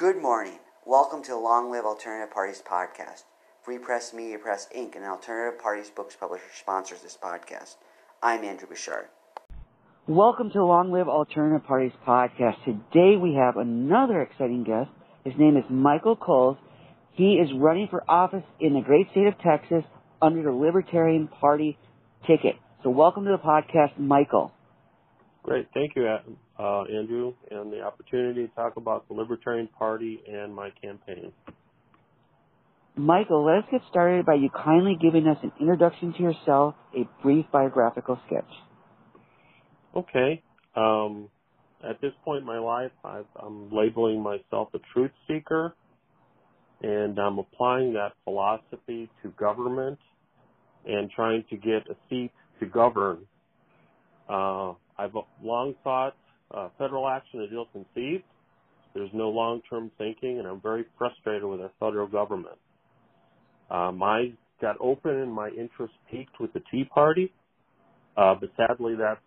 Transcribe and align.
Good 0.00 0.22
morning. 0.22 0.54
Welcome 0.86 1.22
to 1.24 1.32
the 1.32 1.36
Long 1.36 1.70
Live 1.70 1.84
Alternative 1.84 2.32
Parties 2.32 2.62
podcast. 2.66 3.24
Free 3.62 3.76
Press 3.76 4.14
Media 4.14 4.38
Press 4.38 4.66
Inc., 4.74 4.96
an 4.96 5.02
alternative 5.02 5.60
parties 5.60 5.90
books 5.90 6.16
publisher, 6.16 6.42
sponsors 6.58 7.02
this 7.02 7.18
podcast. 7.22 7.76
I'm 8.22 8.42
Andrew 8.42 8.66
Bouchard. 8.66 9.08
Welcome 10.06 10.48
to 10.52 10.58
the 10.58 10.64
Long 10.64 10.90
Live 10.90 11.06
Alternative 11.06 11.62
Parties 11.66 11.92
podcast. 12.08 12.64
Today 12.64 13.18
we 13.20 13.34
have 13.34 13.58
another 13.58 14.22
exciting 14.22 14.64
guest. 14.64 14.88
His 15.22 15.34
name 15.38 15.58
is 15.58 15.64
Michael 15.68 16.16
Kolls. 16.16 16.56
He 17.12 17.34
is 17.34 17.50
running 17.58 17.88
for 17.90 18.02
office 18.10 18.44
in 18.58 18.72
the 18.72 18.80
great 18.80 19.06
state 19.10 19.26
of 19.26 19.34
Texas 19.44 19.84
under 20.22 20.42
the 20.42 20.50
Libertarian 20.50 21.28
Party 21.28 21.76
ticket. 22.26 22.54
So 22.82 22.88
welcome 22.88 23.26
to 23.26 23.32
the 23.32 23.36
podcast, 23.36 23.98
Michael. 23.98 24.50
Great. 25.42 25.68
Thank 25.74 25.94
you, 25.94 26.06
uh, 26.60 26.82
Andrew, 26.82 27.32
and 27.50 27.72
the 27.72 27.80
opportunity 27.80 28.46
to 28.46 28.54
talk 28.54 28.76
about 28.76 29.08
the 29.08 29.14
Libertarian 29.14 29.68
Party 29.78 30.20
and 30.30 30.54
my 30.54 30.70
campaign. 30.82 31.32
Michael, 32.96 33.46
let's 33.46 33.66
get 33.70 33.80
started 33.88 34.26
by 34.26 34.34
you 34.34 34.50
kindly 34.50 34.96
giving 35.00 35.26
us 35.26 35.38
an 35.42 35.52
introduction 35.58 36.12
to 36.14 36.22
yourself, 36.22 36.74
a 36.94 37.08
brief 37.22 37.46
biographical 37.50 38.20
sketch. 38.26 38.50
Okay. 39.96 40.42
Um, 40.76 41.28
at 41.88 42.00
this 42.02 42.12
point 42.24 42.40
in 42.40 42.46
my 42.46 42.58
life, 42.58 42.92
i 43.04 43.22
am 43.42 43.70
labeling 43.72 44.20
myself 44.22 44.68
a 44.74 44.78
truth 44.92 45.12
seeker, 45.26 45.74
and 46.82 47.18
I'm 47.18 47.38
applying 47.38 47.94
that 47.94 48.12
philosophy 48.24 49.08
to 49.22 49.30
government 49.38 49.98
and 50.86 51.10
trying 51.10 51.44
to 51.48 51.56
get 51.56 51.88
a 51.88 51.96
seat 52.10 52.32
to 52.58 52.66
govern. 52.66 53.20
Uh, 54.28 54.74
I've 54.98 55.14
long 55.42 55.74
thought 55.82 56.14
uh, 56.54 56.68
federal 56.78 57.08
action 57.08 57.42
is 57.42 57.50
ill-conceived. 57.52 58.24
There's 58.94 59.10
no 59.12 59.28
long-term 59.28 59.90
thinking, 59.98 60.38
and 60.38 60.48
I'm 60.48 60.60
very 60.60 60.84
frustrated 60.98 61.44
with 61.44 61.60
our 61.60 61.70
federal 61.78 62.08
government. 62.08 62.58
Um, 63.70 64.02
I 64.02 64.32
got 64.60 64.76
open 64.80 65.12
and 65.12 65.32
my 65.32 65.48
interest 65.48 65.94
peaked 66.10 66.40
with 66.40 66.52
the 66.52 66.60
Tea 66.70 66.84
Party, 66.92 67.32
uh, 68.16 68.34
but 68.40 68.50
sadly 68.56 68.94
that's 68.98 69.20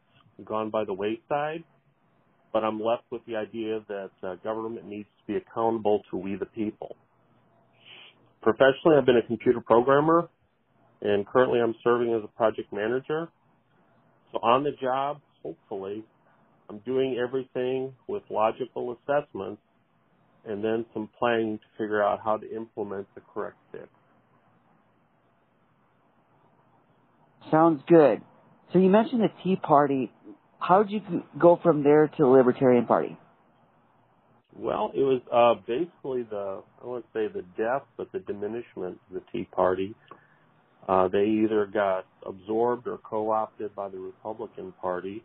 gone 0.46 0.70
by 0.70 0.84
the 0.84 0.94
wayside. 0.94 1.64
But 2.52 2.64
I'm 2.64 2.80
left 2.80 3.04
with 3.10 3.26
the 3.26 3.36
idea 3.36 3.80
that 3.88 4.12
uh, 4.22 4.36
government 4.44 4.86
needs 4.86 5.08
to 5.20 5.34
be 5.34 5.38
accountable 5.38 6.02
to 6.12 6.18
we 6.18 6.36
the 6.36 6.46
people. 6.46 6.96
Professionally, 8.42 8.98
I've 8.98 9.06
been 9.06 9.18
a 9.18 9.26
computer 9.26 9.62
programmer, 9.62 10.28
and 11.02 11.26
currently 11.26 11.60
I'm 11.62 11.74
serving 11.84 12.14
as 12.14 12.22
a 12.24 12.28
project 12.38 12.72
manager. 12.74 13.30
So 14.32 14.40
on 14.40 14.64
the 14.64 14.72
job, 14.82 15.22
hopefully, 15.42 16.04
I'm 16.74 16.80
doing 16.80 17.18
everything 17.24 17.94
with 18.08 18.24
logical 18.32 18.98
assessments 18.98 19.62
and 20.44 20.64
then 20.64 20.86
some 20.92 21.08
planning 21.20 21.60
to 21.60 21.64
figure 21.78 22.04
out 22.04 22.20
how 22.24 22.38
to 22.38 22.52
implement 22.52 23.06
the 23.14 23.22
correct 23.32 23.58
fix. 23.72 23.88
Sounds 27.52 27.84
good. 27.88 28.22
So 28.72 28.80
you 28.80 28.90
mentioned 28.90 29.22
the 29.22 29.30
Tea 29.44 29.56
Party. 29.56 30.12
How 30.58 30.82
did 30.82 30.92
you 30.94 31.24
go 31.40 31.60
from 31.62 31.84
there 31.84 32.08
to 32.08 32.18
the 32.18 32.26
Libertarian 32.26 32.88
Party? 32.88 33.18
Well, 34.56 34.92
it 34.96 35.02
was 35.02 35.22
uh, 35.32 35.62
basically 35.68 36.24
the 36.24 36.64
I 36.82 36.88
won't 36.88 37.06
say 37.14 37.28
the 37.28 37.44
death, 37.56 37.84
but 37.98 38.12
the 38.12 38.20
diminishment 38.20 39.00
of 39.10 39.14
the 39.14 39.22
Tea 39.32 39.48
Party. 39.52 39.94
Uh, 40.88 41.08
they 41.08 41.26
either 41.26 41.68
got 41.72 42.06
absorbed 42.26 42.88
or 42.88 42.98
co-opted 42.98 43.76
by 43.76 43.90
the 43.90 43.98
Republican 44.00 44.74
Party, 44.82 45.24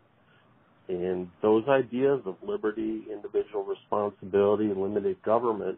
and 0.89 1.29
those 1.43 1.63
ideas 1.69 2.19
of 2.25 2.35
liberty, 2.41 3.03
individual 3.13 3.63
responsibility, 3.63 4.71
limited 4.75 5.21
government 5.23 5.77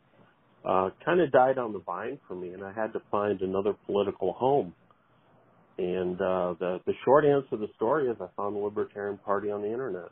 uh, 0.66 0.90
kind 1.03 1.20
of 1.20 1.31
died 1.31 1.58
on 1.58 1.73
the 1.73 1.80
vine 1.80 2.18
for 2.28 2.36
me, 2.36 2.50
and 2.50 2.64
I 2.64 2.72
had 2.72 2.94
to 2.94 3.02
find 3.12 3.42
another 3.42 3.73
political 3.86 4.31
home. 4.34 4.73
And 5.78 6.16
uh, 6.16 6.53
the 6.59 6.80
the 6.86 6.94
short 7.03 7.25
answer 7.25 7.50
to 7.52 7.58
the 7.58 7.68
story 7.75 8.08
is 8.08 8.16
I 8.22 8.28
found 8.38 8.56
the 8.56 8.59
Libertarian 8.59 9.18
Party 9.18 9.52
on 9.52 9.62
the 9.62 9.72
internet. 9.72 10.09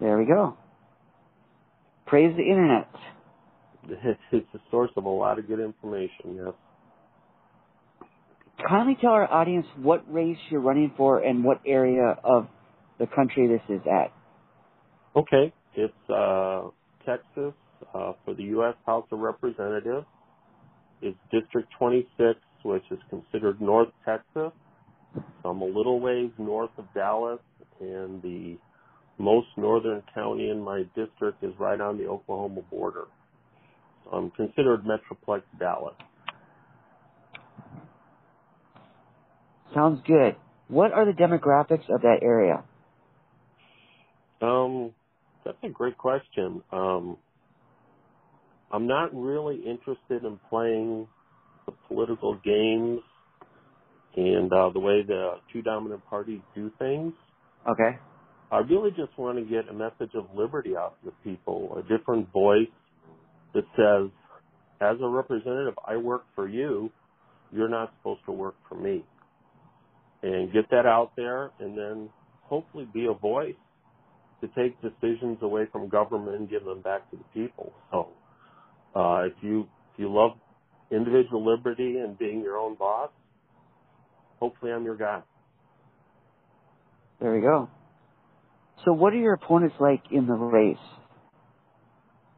There 0.00 0.18
we 0.18 0.26
go. 0.26 0.56
Praise 2.06 2.34
the 2.36 2.42
internet. 2.42 2.88
It's 4.32 4.46
a 4.54 4.58
source 4.70 4.90
of 4.96 5.04
a 5.04 5.08
lot 5.08 5.38
of 5.38 5.46
good 5.46 5.60
information. 5.60 6.36
Yes. 6.36 6.54
Kindly 8.68 8.96
tell 9.00 9.10
our 9.10 9.30
audience 9.30 9.66
what 9.76 10.04
race 10.12 10.38
you're 10.50 10.60
running 10.60 10.92
for 10.96 11.18
and 11.18 11.44
what 11.44 11.60
area 11.66 12.16
of 12.24 12.48
the 12.98 13.06
country 13.06 13.46
this 13.46 13.60
is 13.68 13.82
at. 13.86 14.12
Okay, 15.16 15.52
it's 15.74 15.92
uh, 16.10 16.68
Texas 17.04 17.52
uh, 17.94 18.12
for 18.24 18.34
the 18.34 18.44
U.S. 18.44 18.74
House 18.86 19.06
of 19.12 19.18
Representatives. 19.18 20.06
It's 21.02 21.18
District 21.30 21.68
26, 21.78 22.40
which 22.64 22.82
is 22.90 22.98
considered 23.10 23.60
North 23.60 23.90
Texas. 24.04 24.52
I'm 25.44 25.60
a 25.60 25.66
little 25.66 26.00
ways 26.00 26.30
north 26.38 26.70
of 26.78 26.86
Dallas, 26.94 27.40
and 27.80 28.22
the 28.22 28.56
most 29.18 29.48
northern 29.56 30.02
county 30.14 30.48
in 30.48 30.60
my 30.60 30.84
district 30.96 31.44
is 31.44 31.52
right 31.58 31.80
on 31.80 31.98
the 31.98 32.06
Oklahoma 32.06 32.62
border. 32.70 33.04
So 34.04 34.10
I'm 34.10 34.30
considered 34.30 34.84
Metroplex 34.84 35.42
Dallas. 35.58 35.94
Sounds 39.74 40.00
good. 40.06 40.36
What 40.68 40.92
are 40.92 41.04
the 41.04 41.12
demographics 41.12 41.88
of 41.92 42.02
that 42.02 42.18
area? 42.22 42.64
Um, 44.40 44.94
that's 45.44 45.58
a 45.62 45.68
great 45.68 45.98
question. 45.98 46.62
Um, 46.72 47.18
I'm 48.70 48.86
not 48.86 49.14
really 49.14 49.56
interested 49.56 50.24
in 50.24 50.38
playing 50.48 51.08
the 51.66 51.72
political 51.88 52.40
games 52.44 53.00
and 54.16 54.52
uh, 54.52 54.70
the 54.72 54.80
way 54.80 55.02
the 55.06 55.34
two 55.52 55.62
dominant 55.62 56.04
parties 56.06 56.40
do 56.54 56.70
things. 56.78 57.12
Okay. 57.68 57.98
I 58.52 58.58
really 58.58 58.90
just 58.90 59.16
want 59.18 59.38
to 59.38 59.44
get 59.44 59.68
a 59.68 59.72
message 59.72 60.14
of 60.14 60.26
liberty 60.34 60.76
out 60.76 60.96
to 61.02 61.10
the 61.10 61.30
people, 61.30 61.76
a 61.78 61.98
different 61.98 62.30
voice 62.32 62.68
that 63.54 63.64
says, 63.76 64.10
as 64.80 64.96
a 65.02 65.08
representative, 65.08 65.74
I 65.86 65.96
work 65.96 66.24
for 66.34 66.48
you. 66.48 66.90
You're 67.52 67.68
not 67.68 67.92
supposed 67.98 68.20
to 68.26 68.32
work 68.32 68.56
for 68.68 68.76
me 68.76 69.04
and 70.24 70.50
get 70.52 70.70
that 70.70 70.86
out 70.86 71.12
there 71.16 71.50
and 71.60 71.76
then 71.76 72.08
hopefully 72.42 72.88
be 72.92 73.06
a 73.06 73.12
voice 73.12 73.54
to 74.40 74.48
take 74.58 74.80
decisions 74.80 75.38
away 75.42 75.66
from 75.70 75.88
government 75.88 76.36
and 76.36 76.50
give 76.50 76.64
them 76.64 76.80
back 76.80 77.08
to 77.10 77.16
the 77.16 77.24
people. 77.34 77.72
So 77.90 78.08
uh, 78.96 79.26
if 79.26 79.34
you 79.42 79.68
if 79.92 79.98
you 79.98 80.12
love 80.12 80.32
individual 80.90 81.44
liberty 81.44 81.98
and 81.98 82.18
being 82.18 82.40
your 82.40 82.56
own 82.56 82.74
boss, 82.74 83.10
hopefully 84.40 84.72
I'm 84.72 84.84
your 84.84 84.96
guy. 84.96 85.22
There 87.20 87.34
we 87.34 87.40
go. 87.40 87.68
So 88.84 88.92
what 88.92 89.12
are 89.12 89.16
your 89.16 89.34
opponents 89.34 89.76
like 89.78 90.02
in 90.10 90.26
the 90.26 90.34
race? 90.34 90.76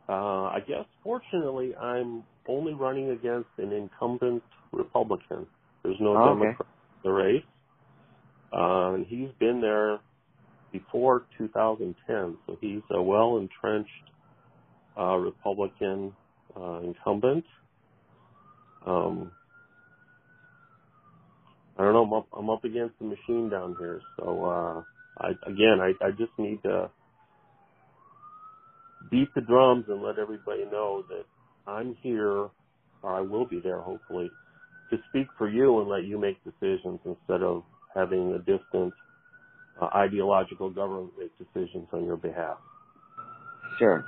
Uh, 0.09 0.13
I 0.13 0.59
guess 0.67 0.85
fortunately 1.05 1.75
I'm 1.77 2.25
only 2.49 2.75
running 2.75 3.11
against 3.11 3.49
an 3.59 3.73
incumbent 3.73 4.43
Republican. 4.73 5.47
There's 5.83 5.97
no 6.01 6.17
oh, 6.17 6.29
Democrat 6.29 6.57
okay. 6.61 6.69
in 7.05 7.11
the 7.11 7.11
race. 7.11 7.43
Uh, 8.53 8.95
and 8.95 9.07
he's 9.07 9.31
been 9.39 9.61
there 9.61 9.99
before 10.73 11.27
2010, 11.39 12.39
so 12.47 12.57
he's 12.61 12.83
a 12.91 13.03
well 13.03 13.39
entrenched 13.39 13.91
uh, 14.99 15.17
Republican 15.17 16.13
uh, 16.57 16.81
incumbent. 16.81 17.45
Um, 18.87 19.33
I 21.79 21.85
don't 21.85 21.95
know. 21.95 22.05
I'm 22.05 22.13
up, 22.13 22.29
I'm 22.37 22.51
up 22.51 22.65
against 22.65 22.99
the 22.99 23.07
machine 23.07 23.51
down 23.51 23.77
here, 23.79 24.01
so 24.19 24.45
uh, 24.45 24.83
I 25.25 25.31
again, 25.51 25.79
I, 25.81 25.93
I 26.05 26.11
just 26.13 26.33
need 26.39 26.63
to 26.65 26.91
beat 29.11 29.29
the 29.35 29.41
drums 29.41 29.85
and 29.89 30.03
let 30.03 30.19
everybody 30.19 30.65
know 30.71 31.05
that 31.09 31.25
I'm 31.67 31.97
here, 32.03 32.31
or 32.31 32.53
I 33.05 33.21
will 33.21 33.47
be 33.47 33.61
there, 33.61 33.81
hopefully, 33.81 34.31
to 34.91 34.97
speak 35.11 35.29
for 35.39 35.49
you 35.49 35.81
and 35.81 35.89
let 35.89 36.05
you 36.05 36.19
make 36.19 36.39
decisions 36.45 37.01
instead 37.05 37.43
of 37.43 37.63
having 37.97 38.33
a 38.35 38.39
distant 38.39 38.93
uh, 39.81 39.89
ideological 39.95 40.71
government 40.71 41.13
make 41.19 41.33
decisions 41.39 41.89
on 41.93 42.05
your 42.05 42.17
behalf. 42.17 42.59
Sure. 43.79 44.05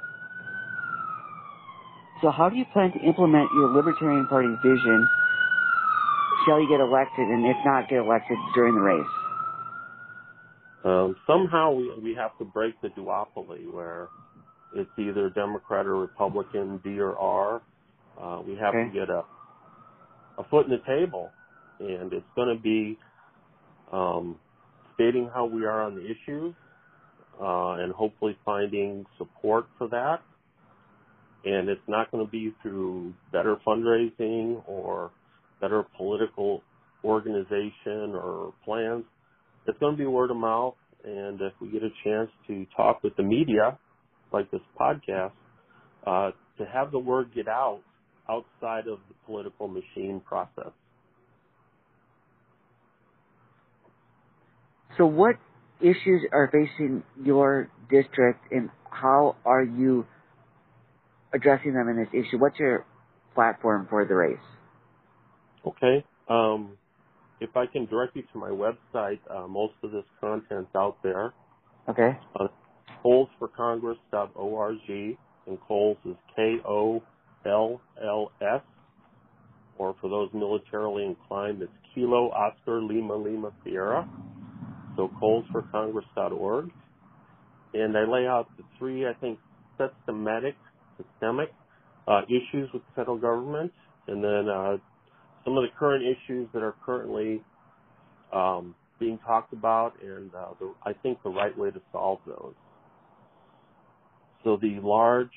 So 2.22 2.30
how 2.30 2.48
do 2.48 2.56
you 2.56 2.64
plan 2.72 2.92
to 2.92 2.98
implement 2.98 3.48
your 3.54 3.70
Libertarian 3.70 4.26
Party 4.26 4.48
vision 4.62 5.08
shall 6.46 6.60
you 6.60 6.68
get 6.68 6.80
elected 6.80 7.28
and 7.28 7.46
if 7.46 7.56
not 7.64 7.88
get 7.88 7.98
elected 7.98 8.36
during 8.54 8.74
the 8.74 8.80
race? 8.80 9.06
Um, 10.84 11.16
somehow 11.26 11.72
we, 11.72 11.92
we 12.02 12.14
have 12.14 12.36
to 12.38 12.44
break 12.44 12.80
the 12.80 12.88
duopoly 12.88 13.70
where 13.72 14.08
it's 14.74 14.90
either 14.98 15.30
Democrat 15.30 15.86
or 15.86 15.96
Republican, 15.96 16.80
D 16.82 16.98
or 16.98 17.16
R. 17.18 17.62
Uh, 18.20 18.42
we 18.46 18.56
have 18.56 18.74
okay. 18.74 18.88
to 18.88 18.90
get 18.92 19.10
a, 19.10 19.24
a 20.38 20.44
foot 20.50 20.66
in 20.66 20.72
the 20.72 20.82
table 20.86 21.30
and 21.80 22.12
it's 22.12 22.26
going 22.34 22.56
to 22.56 22.60
be 22.60 22.98
um, 23.92 24.36
stating 24.94 25.30
how 25.32 25.46
we 25.46 25.64
are 25.64 25.82
on 25.82 25.94
the 25.94 26.04
issues, 26.04 26.54
uh, 27.40 27.72
and 27.82 27.92
hopefully 27.92 28.36
finding 28.44 29.06
support 29.16 29.66
for 29.76 29.88
that. 29.88 30.20
And 31.44 31.68
it's 31.68 31.80
not 31.86 32.10
going 32.10 32.24
to 32.24 32.30
be 32.30 32.52
through 32.62 33.14
better 33.32 33.56
fundraising 33.66 34.62
or 34.66 35.12
better 35.60 35.84
political 35.96 36.62
organization 37.04 38.14
or 38.14 38.52
plans. 38.64 39.04
It's 39.66 39.78
going 39.78 39.94
to 39.94 39.98
be 39.98 40.06
word 40.06 40.30
of 40.30 40.36
mouth. 40.36 40.74
And 41.04 41.40
if 41.40 41.52
we 41.60 41.70
get 41.70 41.82
a 41.82 41.90
chance 42.04 42.28
to 42.48 42.66
talk 42.76 43.02
with 43.04 43.16
the 43.16 43.22
media, 43.22 43.78
like 44.32 44.50
this 44.50 44.60
podcast, 44.78 45.32
uh, 46.06 46.30
to 46.58 46.64
have 46.66 46.90
the 46.90 46.98
word 46.98 47.30
get 47.34 47.48
out 47.48 47.80
outside 48.28 48.88
of 48.88 48.98
the 49.08 49.14
political 49.26 49.68
machine 49.68 50.20
process. 50.26 50.72
So, 54.96 55.06
what 55.06 55.36
issues 55.80 56.22
are 56.32 56.50
facing 56.50 57.04
your 57.22 57.70
district, 57.90 58.50
and 58.50 58.70
how 58.90 59.36
are 59.44 59.62
you 59.62 60.06
addressing 61.32 61.74
them 61.74 61.88
in 61.88 61.96
this 61.96 62.08
issue? 62.12 62.38
What's 62.38 62.58
your 62.58 62.84
platform 63.34 63.86
for 63.88 64.04
the 64.04 64.14
race? 64.14 64.38
Okay. 65.66 66.04
Um, 66.28 66.76
if 67.40 67.56
I 67.56 67.66
can 67.66 67.86
direct 67.86 68.16
you 68.16 68.22
to 68.32 68.38
my 68.38 68.50
website, 68.50 69.20
uh, 69.30 69.46
most 69.46 69.74
of 69.82 69.92
this 69.92 70.04
content's 70.20 70.74
out 70.74 70.96
there. 71.02 71.32
Okay. 71.88 72.18
Uh, 72.38 72.48
kollsforcongress.org, 73.04 75.16
and 75.46 75.60
Kolls 75.60 75.96
is 76.04 76.16
K 76.34 76.56
O 76.66 77.02
L 77.46 77.80
L 78.02 78.32
S, 78.42 78.62
or 79.78 79.94
for 80.00 80.10
those 80.10 80.28
militarily 80.34 81.04
inclined, 81.04 81.62
it's 81.62 81.72
Kilo 81.94 82.30
Oscar 82.30 82.82
Lima 82.82 83.14
Lima 83.14 83.52
Sierra. 83.64 84.08
So 84.98 85.08
kollsforcongress.org, 85.22 86.70
and 87.72 87.96
I 87.96 88.04
lay 88.04 88.26
out 88.26 88.48
the 88.56 88.64
three, 88.80 89.06
I 89.06 89.12
think, 89.20 89.38
systematic, 89.78 90.56
systemic 90.96 91.50
uh, 92.08 92.22
issues 92.26 92.68
with 92.72 92.82
the 92.82 92.92
federal 92.96 93.16
government, 93.16 93.72
and 94.08 94.24
then 94.24 94.48
uh, 94.48 94.76
some 95.44 95.56
of 95.56 95.62
the 95.62 95.68
current 95.78 96.02
issues 96.02 96.48
that 96.52 96.64
are 96.64 96.74
currently 96.84 97.40
um, 98.32 98.74
being 98.98 99.20
talked 99.24 99.52
about, 99.52 99.92
and 100.02 100.34
uh, 100.34 100.48
the, 100.58 100.74
I 100.84 100.94
think 100.94 101.22
the 101.22 101.30
right 101.30 101.56
way 101.56 101.70
to 101.70 101.80
solve 101.92 102.18
those. 102.26 102.54
So 104.42 104.58
the 104.60 104.80
large 104.82 105.30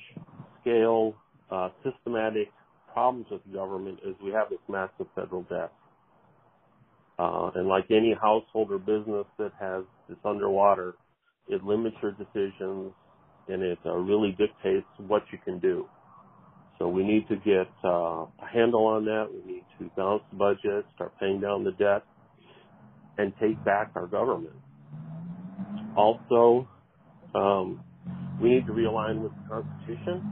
scale, 0.62 1.14
uh, 1.52 1.70
systematic 1.84 2.48
problems 2.94 3.28
with 3.30 3.42
government 3.54 4.00
is 4.04 4.16
we 4.24 4.32
have 4.32 4.50
this 4.50 4.60
massive 4.68 5.06
federal 5.14 5.44
debt. 5.44 5.72
Uh, 7.22 7.52
and 7.54 7.68
like 7.68 7.86
any 7.92 8.16
household 8.20 8.72
or 8.72 8.80
business 8.80 9.28
that 9.38 9.52
has 9.60 9.84
this 10.10 10.18
underwater, 10.26 10.96
it 11.48 11.64
limits 11.64 11.96
your 12.02 12.14
decisions 12.14 12.92
and 13.48 13.62
it 13.62 13.78
uh, 13.86 13.94
really 13.94 14.32
dictates 14.32 14.88
what 14.98 15.22
you 15.32 15.38
can 15.46 15.60
do. 15.60 15.86
So 16.80 16.88
we 16.88 17.04
need 17.04 17.28
to 17.28 17.36
get 17.36 17.68
uh, 17.84 18.26
a 18.26 18.48
handle 18.52 18.88
on 18.88 19.06
that. 19.06 19.28
We 19.32 19.54
need 19.54 19.66
to 19.78 19.92
balance 19.96 20.24
the 20.32 20.38
budget, 20.38 20.84
start 20.96 21.12
paying 21.20 21.40
down 21.40 21.64
the 21.64 21.74
debt, 21.74 22.04
and 23.20 23.32
take 23.40 23.64
back 23.64 23.92
our 23.94 24.08
government. 24.08 24.56
Also, 25.96 26.68
um, 27.36 27.84
we 28.42 28.50
need 28.50 28.66
to 28.66 28.72
realign 28.72 29.22
with 29.22 29.32
the 29.44 29.62
Constitution. 29.62 30.24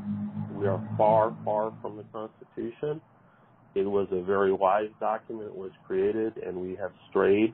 We 0.60 0.66
are 0.66 0.84
far, 0.98 1.38
far 1.46 1.72
from 1.84 1.98
the 1.98 2.06
Constitution. 2.12 3.00
It 3.80 3.88
was 3.88 4.08
a 4.12 4.22
very 4.22 4.52
wise 4.52 4.90
document 5.00 5.56
was 5.56 5.72
created, 5.88 6.34
and 6.46 6.58
we 6.58 6.76
have 6.76 6.92
strayed 7.10 7.54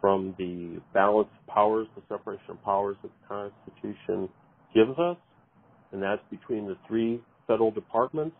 from 0.00 0.34
the 0.36 0.80
balance 0.92 1.28
of 1.40 1.54
powers, 1.54 1.86
the 1.96 2.02
separation 2.08 2.50
of 2.50 2.62
powers 2.62 2.96
that 3.02 3.10
the 3.10 3.26
Constitution 3.26 4.28
gives 4.74 4.98
us, 4.98 5.16
and 5.92 6.02
that's 6.02 6.22
between 6.30 6.66
the 6.66 6.76
three 6.86 7.22
federal 7.46 7.70
departments, 7.70 8.36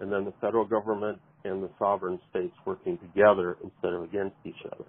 and 0.00 0.12
then 0.12 0.24
the 0.24 0.34
federal 0.40 0.64
government 0.64 1.18
and 1.44 1.62
the 1.62 1.70
sovereign 1.78 2.18
states 2.30 2.54
working 2.66 2.98
together 2.98 3.56
instead 3.62 3.92
of 3.92 4.02
against 4.02 4.36
each 4.44 4.66
other. 4.66 4.84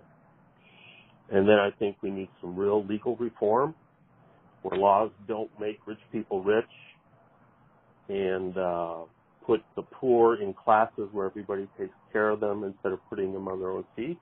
And 1.31 1.47
then 1.47 1.57
I 1.59 1.69
think 1.77 1.97
we 2.01 2.09
need 2.09 2.29
some 2.41 2.55
real 2.55 2.83
legal 2.85 3.15
reform 3.17 3.75
where 4.63 4.79
laws 4.79 5.11
don't 5.27 5.51
make 5.59 5.77
rich 5.85 5.99
people 6.11 6.43
rich 6.43 6.65
and 8.09 8.57
uh, 8.57 9.03
put 9.45 9.61
the 9.75 9.81
poor 9.81 10.41
in 10.41 10.53
classes 10.53 11.09
where 11.11 11.25
everybody 11.25 11.67
takes 11.77 11.93
care 12.11 12.29
of 12.29 12.39
them 12.39 12.63
instead 12.63 12.91
of 12.91 12.99
putting 13.09 13.33
them 13.33 13.47
on 13.47 13.59
their 13.59 13.71
own 13.71 13.85
feet. 13.95 14.19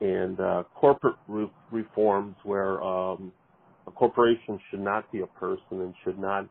And 0.00 0.38
uh, 0.38 0.62
corporate 0.74 1.16
re- 1.26 1.50
reforms 1.72 2.36
where 2.44 2.82
um, 2.82 3.32
a 3.86 3.90
corporation 3.90 4.60
should 4.70 4.80
not 4.80 5.10
be 5.10 5.20
a 5.20 5.26
person 5.26 5.80
and 5.80 5.94
should 6.04 6.18
not 6.18 6.46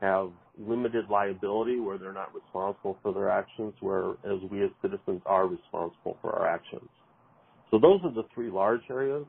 have 0.00 0.30
limited 0.58 1.04
liability 1.08 1.78
where 1.78 1.98
they're 1.98 2.12
not 2.12 2.34
responsible 2.34 2.98
for 3.02 3.12
their 3.12 3.30
actions, 3.30 3.74
whereas 3.80 4.40
we 4.50 4.62
as 4.64 4.70
citizens 4.82 5.20
are 5.26 5.46
responsible 5.46 6.16
for 6.20 6.32
our 6.32 6.48
actions. 6.48 6.88
So 7.70 7.78
those 7.78 8.00
are 8.04 8.12
the 8.12 8.24
three 8.34 8.50
large 8.50 8.82
areas. 8.90 9.26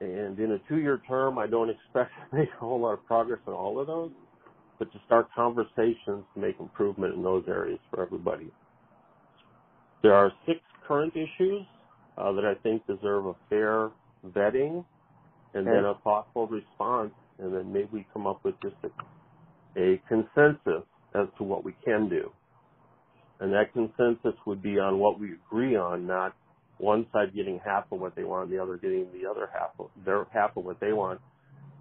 And 0.00 0.38
in 0.38 0.52
a 0.52 0.58
two-year 0.68 1.02
term, 1.06 1.38
I 1.38 1.46
don't 1.46 1.68
expect 1.68 2.12
to 2.30 2.36
make 2.36 2.48
a 2.48 2.60
whole 2.60 2.80
lot 2.80 2.94
of 2.94 3.04
progress 3.06 3.40
in 3.46 3.52
all 3.52 3.78
of 3.78 3.86
those 3.86 4.10
but 4.80 4.90
to 4.92 4.98
start 5.06 5.28
conversations 5.36 6.24
to 6.34 6.40
make 6.40 6.58
improvement 6.58 7.14
in 7.14 7.22
those 7.22 7.44
areas 7.46 7.78
for 7.90 8.02
everybody. 8.02 8.50
There 10.02 10.14
are 10.14 10.32
six 10.46 10.58
current 10.88 11.12
issues 11.14 11.62
uh, 12.16 12.32
that 12.32 12.44
I 12.44 12.54
think 12.62 12.84
deserve 12.86 13.26
a 13.26 13.34
fair 13.50 13.90
vetting 14.26 14.84
and 15.52 15.68
okay. 15.68 15.76
then 15.76 15.84
a 15.84 15.94
thoughtful 16.02 16.46
response, 16.48 17.12
and 17.38 17.54
then 17.54 17.72
maybe 17.72 17.88
we 17.92 18.06
come 18.12 18.26
up 18.26 18.42
with 18.42 18.54
just 18.62 18.76
a, 18.82 19.80
a 19.80 20.00
consensus 20.08 20.86
as 21.14 21.26
to 21.36 21.44
what 21.44 21.62
we 21.62 21.74
can 21.84 22.08
do. 22.08 22.30
And 23.40 23.52
that 23.52 23.72
consensus 23.74 24.38
would 24.46 24.62
be 24.62 24.78
on 24.78 24.98
what 24.98 25.20
we 25.20 25.32
agree 25.32 25.76
on, 25.76 26.06
not 26.06 26.34
one 26.78 27.06
side 27.12 27.34
getting 27.34 27.60
half 27.64 27.84
of 27.92 28.00
what 28.00 28.16
they 28.16 28.24
want, 28.24 28.48
and 28.48 28.58
the 28.58 28.62
other 28.62 28.78
getting 28.78 29.06
the 29.12 29.28
other 29.28 29.50
half 29.52 29.70
of 29.78 29.90
their 30.06 30.26
half 30.32 30.56
of 30.56 30.64
what 30.64 30.80
they 30.80 30.92
want, 30.92 31.20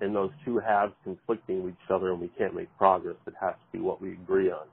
and 0.02 0.16
those 0.16 0.32
two 0.46 0.60
halves 0.60 0.94
conflicting 1.04 1.64
with 1.64 1.74
each 1.74 1.92
other 1.92 2.12
and 2.12 2.22
we 2.22 2.30
can't 2.38 2.56
make 2.56 2.70
progress. 2.78 3.16
It 3.28 3.34
has 3.42 3.54
to 3.54 3.78
be 3.78 3.84
what 3.84 4.02
we 4.02 4.14
agree 4.14 4.52
on. 4.52 4.68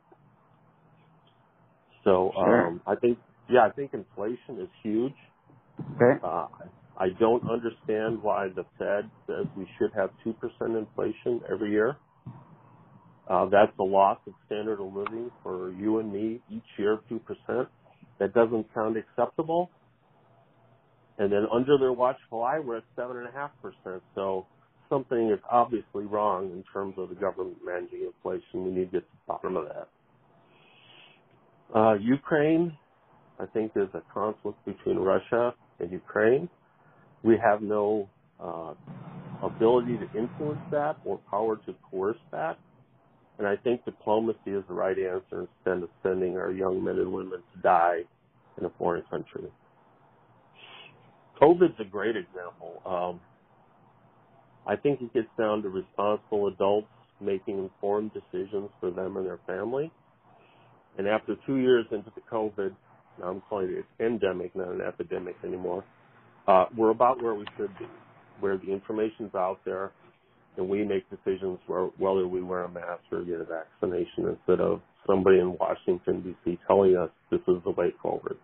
So 2.04 2.32
sure. 2.34 2.66
um, 2.68 2.80
I 2.86 2.94
think, 2.96 3.18
yeah, 3.50 3.66
I 3.66 3.70
think 3.70 3.92
inflation 3.94 4.60
is 4.60 4.68
huge. 4.82 5.14
Okay. 5.96 6.20
Uh, 6.22 6.46
I 6.98 7.08
don't 7.20 7.42
understand 7.50 8.22
why 8.22 8.48
the 8.48 8.64
Fed 8.78 9.10
says 9.26 9.46
we 9.56 9.68
should 9.78 9.92
have 9.94 10.10
2% 10.26 10.34
inflation 10.78 11.40
every 11.50 11.72
year. 11.72 11.96
Uh, 13.28 13.46
that's 13.46 13.72
a 13.80 13.82
loss 13.82 14.18
of 14.26 14.34
standard 14.46 14.80
of 14.80 14.94
living 14.94 15.30
for 15.42 15.72
you 15.72 15.98
and 15.98 16.12
me 16.12 16.40
each 16.50 16.62
year, 16.78 17.00
2%. 17.10 17.66
That 18.20 18.34
doesn't 18.34 18.66
sound 18.74 18.96
acceptable. 18.96 19.70
And 21.18 21.32
then 21.32 21.46
under 21.52 21.78
their 21.78 21.92
watchful 21.92 22.42
eye, 22.42 22.60
we're 22.60 22.78
at 22.78 22.84
7.5%. 22.98 24.00
So 24.14 24.46
something 24.88 25.30
is 25.30 25.40
obviously 25.50 26.04
wrong 26.04 26.50
in 26.50 26.64
terms 26.72 26.94
of 26.98 27.08
the 27.08 27.14
government 27.14 27.58
managing 27.64 28.06
inflation. 28.06 28.64
We 28.64 28.70
need 28.70 28.90
to 28.92 29.00
get 29.00 29.00
to 29.00 29.06
the 29.12 29.32
bottom 29.32 29.56
of 29.56 29.66
that. 29.66 29.88
Uh, 31.74 31.94
Ukraine, 31.94 32.76
I 33.40 33.46
think 33.46 33.72
there's 33.74 33.94
a 33.94 34.02
conflict 34.12 34.64
between 34.64 34.98
Russia 34.98 35.54
and 35.80 35.90
Ukraine. 35.90 36.48
We 37.22 37.36
have 37.42 37.60
no 37.60 38.08
uh, 38.42 38.74
ability 39.42 39.98
to 39.98 40.18
influence 40.18 40.60
that 40.70 40.96
or 41.04 41.18
power 41.30 41.56
to 41.66 41.74
coerce 41.90 42.18
that. 42.30 42.58
And 43.38 43.46
I 43.46 43.56
think 43.56 43.84
diplomacy 43.84 44.52
is 44.52 44.64
the 44.68 44.74
right 44.74 44.96
answer 44.98 45.46
instead 45.46 45.82
of 45.82 45.90
sending 46.02 46.36
our 46.38 46.50
young 46.50 46.82
men 46.82 46.96
and 46.96 47.12
women 47.12 47.42
to 47.54 47.62
die 47.62 48.00
in 48.58 48.64
a 48.64 48.70
foreign 48.78 49.02
country. 49.10 49.50
COVID's 51.40 51.78
a 51.78 51.84
great 51.84 52.16
example. 52.16 52.80
Um, 52.86 53.20
I 54.66 54.76
think 54.76 55.00
it 55.00 55.12
gets 55.14 55.28
down 55.38 55.62
to 55.62 55.68
responsible 55.68 56.48
adults 56.48 56.88
making 57.20 57.58
informed 57.58 58.10
decisions 58.12 58.68
for 58.80 58.90
them 58.90 59.16
and 59.16 59.26
their 59.26 59.40
family. 59.46 59.90
And 60.98 61.06
after 61.06 61.36
two 61.46 61.56
years 61.56 61.86
into 61.90 62.10
the 62.14 62.22
COVID, 62.30 62.74
now 63.20 63.28
I'm 63.28 63.42
calling 63.48 63.70
it 63.70 64.04
endemic, 64.04 64.54
not 64.54 64.68
an 64.68 64.80
epidemic 64.80 65.36
anymore, 65.44 65.84
uh, 66.46 66.66
we're 66.76 66.90
about 66.90 67.22
where 67.22 67.34
we 67.34 67.44
should 67.56 67.76
be, 67.78 67.86
where 68.40 68.56
the 68.56 68.70
information's 68.72 69.34
out 69.34 69.58
there, 69.64 69.92
and 70.56 70.68
we 70.68 70.84
make 70.84 71.08
decisions 71.10 71.58
where, 71.66 71.86
whether 71.98 72.26
we 72.26 72.42
wear 72.42 72.64
a 72.64 72.68
mask 72.68 73.02
or 73.12 73.24
get 73.24 73.40
a 73.40 73.44
vaccination 73.44 74.28
instead 74.28 74.60
of 74.60 74.80
somebody 75.06 75.38
in 75.38 75.56
Washington, 75.58 76.22
D.C. 76.22 76.58
telling 76.66 76.96
us 76.96 77.10
this 77.30 77.40
is 77.48 77.56
the 77.64 77.70
way 77.70 77.92
forward. 78.02 78.36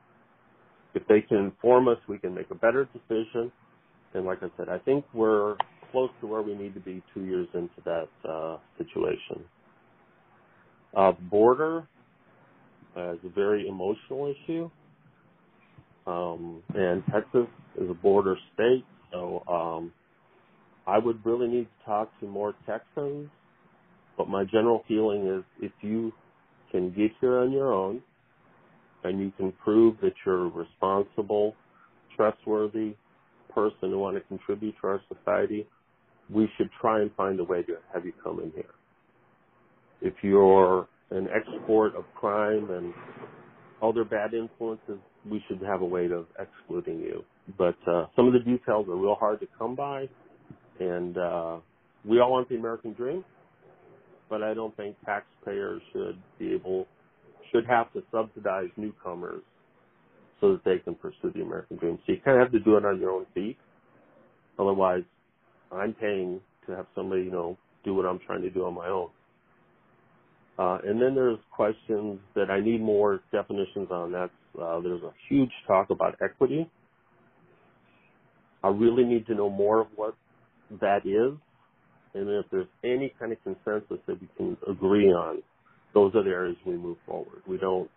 If 0.94 1.06
they 1.08 1.22
can 1.22 1.38
inform 1.38 1.88
us, 1.88 1.96
we 2.08 2.18
can 2.18 2.34
make 2.34 2.50
a 2.50 2.54
better 2.54 2.86
decision. 2.92 3.50
And 4.14 4.26
like 4.26 4.38
I 4.42 4.48
said, 4.58 4.68
I 4.68 4.78
think 4.78 5.04
we're 5.14 5.56
close 5.92 6.10
to 6.20 6.26
where 6.26 6.42
we 6.42 6.54
need 6.54 6.74
to 6.74 6.80
be 6.80 7.02
two 7.14 7.24
years 7.24 7.46
into 7.54 7.80
that 7.84 8.08
uh, 8.28 8.56
situation. 8.78 9.44
Uh, 10.96 11.12
border 11.30 11.86
is 12.96 13.18
a 13.24 13.28
very 13.34 13.68
emotional 13.68 14.34
issue, 14.34 14.70
um, 16.06 16.62
and 16.74 17.02
Texas 17.12 17.46
is 17.80 17.88
a 17.88 17.94
border 17.94 18.36
state, 18.54 18.84
so 19.12 19.42
um, 19.48 19.92
I 20.86 20.98
would 20.98 21.24
really 21.24 21.46
need 21.46 21.64
to 21.64 21.86
talk 21.86 22.10
to 22.20 22.26
more 22.26 22.54
Texans, 22.66 23.30
but 24.18 24.28
my 24.28 24.44
general 24.44 24.84
feeling 24.88 25.26
is 25.26 25.44
if 25.60 25.72
you 25.80 26.12
can 26.70 26.90
get 26.90 27.12
here 27.20 27.38
on 27.38 27.52
your 27.52 27.72
own 27.72 28.02
and 29.04 29.20
you 29.20 29.32
can 29.36 29.52
prove 29.52 29.96
that 30.02 30.12
you're 30.24 30.46
a 30.46 30.48
responsible, 30.48 31.54
trustworthy 32.16 32.94
person 33.54 33.90
who 33.90 33.98
want 33.98 34.16
to 34.16 34.20
contribute 34.22 34.74
to 34.80 34.86
our 34.86 35.00
society, 35.12 35.66
we 36.30 36.48
should 36.56 36.70
try 36.80 37.00
and 37.00 37.10
find 37.14 37.38
a 37.40 37.44
way 37.44 37.62
to 37.62 37.76
have 37.92 38.04
you 38.04 38.12
come 38.22 38.40
in 38.40 38.50
here. 38.52 38.74
If 40.00 40.14
you're 40.22 40.88
an 41.10 41.28
export 41.34 41.94
of 41.94 42.04
crime 42.14 42.70
and 42.70 42.92
other 43.82 44.04
bad 44.04 44.34
influences, 44.34 44.98
we 45.28 45.42
should 45.48 45.60
have 45.62 45.82
a 45.82 45.86
way 45.86 46.06
of 46.06 46.26
excluding 46.38 47.00
you. 47.00 47.24
But 47.58 47.76
uh, 47.86 48.06
some 48.16 48.26
of 48.26 48.32
the 48.32 48.40
details 48.40 48.88
are 48.88 48.96
real 48.96 49.16
hard 49.16 49.40
to 49.40 49.48
come 49.58 49.74
by, 49.74 50.08
and 50.80 51.16
uh, 51.18 51.58
we 52.04 52.20
all 52.20 52.32
want 52.32 52.48
the 52.48 52.56
American 52.56 52.92
dream, 52.94 53.24
but 54.28 54.42
I 54.42 54.54
don't 54.54 54.76
think 54.76 54.96
taxpayers 55.04 55.82
should 55.92 56.18
be 56.38 56.54
able 56.54 56.86
should 57.52 57.66
have 57.66 57.92
to 57.92 58.02
subsidize 58.10 58.70
newcomers 58.76 59.42
so 60.40 60.52
that 60.52 60.64
they 60.64 60.78
can 60.78 60.94
pursue 60.94 61.30
the 61.34 61.42
American 61.42 61.76
dream. 61.76 61.98
So 62.06 62.12
you 62.12 62.18
kind 62.24 62.40
of 62.40 62.46
have 62.46 62.52
to 62.52 62.60
do 62.60 62.76
it 62.76 62.84
on 62.84 62.98
your 62.98 63.10
own 63.10 63.26
feet. 63.34 63.58
Otherwise, 64.58 65.02
I'm 65.72 65.94
paying 65.94 66.40
to 66.66 66.76
have 66.76 66.86
somebody, 66.94 67.22
you 67.22 67.30
know, 67.30 67.56
do 67.84 67.94
what 67.94 68.06
I'm 68.06 68.20
trying 68.26 68.42
to 68.42 68.50
do 68.50 68.64
on 68.64 68.74
my 68.74 68.88
own. 68.88 69.10
Uh, 70.58 70.78
and 70.84 71.00
then 71.00 71.14
there's 71.14 71.38
questions 71.50 72.20
that 72.34 72.50
I 72.50 72.60
need 72.60 72.80
more 72.80 73.20
definitions 73.32 73.88
on. 73.90 74.12
That's 74.12 74.32
uh, 74.60 74.80
there's 74.80 75.02
a 75.02 75.12
huge 75.28 75.50
talk 75.66 75.90
about 75.90 76.14
equity. 76.22 76.70
I 78.62 78.68
really 78.68 79.04
need 79.04 79.26
to 79.26 79.34
know 79.34 79.48
more 79.50 79.80
of 79.80 79.86
what 79.96 80.14
that 80.80 81.06
is, 81.06 81.38
and 82.14 82.28
if 82.28 82.46
there's 82.50 82.68
any 82.84 83.12
kind 83.18 83.32
of 83.32 83.38
consensus 83.42 83.98
that 84.06 84.20
we 84.20 84.28
can 84.36 84.56
agree 84.70 85.08
on, 85.08 85.42
those 85.94 86.14
are 86.14 86.22
the 86.22 86.30
areas 86.30 86.56
we 86.66 86.76
move 86.76 86.98
forward. 87.06 87.42
We 87.46 87.56
don't 87.56 87.90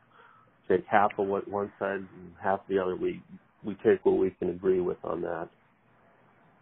take 0.69 0.85
half 0.89 1.11
of 1.17 1.27
what 1.27 1.47
one 1.47 1.71
side 1.77 1.99
and 1.99 2.09
half 2.41 2.61
the 2.69 2.79
other. 2.79 2.95
We 2.95 3.21
we 3.63 3.75
take 3.85 4.05
what 4.05 4.17
we 4.17 4.31
can 4.39 4.49
agree 4.49 4.79
with 4.79 4.97
on 5.03 5.21
that. 5.21 5.49